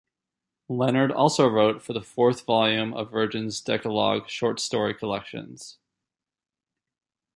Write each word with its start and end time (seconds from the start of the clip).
Leonard 0.67 1.11
also 1.11 1.47
wrote 1.47 1.79
for 1.83 1.93
the 1.93 2.01
fourth 2.01 2.43
volume 2.43 2.91
of 2.91 3.11
Virgin's 3.11 3.61
Decalog 3.63 4.27
short 4.27 4.59
story 4.59 4.95
collections. 4.95 5.77